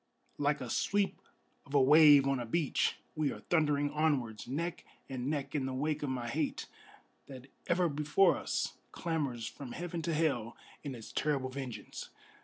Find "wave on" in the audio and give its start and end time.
1.79-2.39